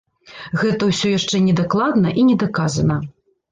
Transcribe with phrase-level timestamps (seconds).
[0.61, 3.01] Гэта ўсё яшчэ не дакладна і не даказана.